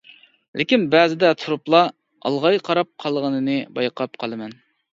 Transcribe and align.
لېكىن 0.61 0.85
بەزىدە 0.95 1.29
تۇرۇپلا 1.41 1.83
ئالغاي 2.31 2.59
قاراپ 2.71 2.91
قالغىنىنى 3.07 3.61
بايقاپ 3.79 4.21
قالىمەن. 4.25 4.61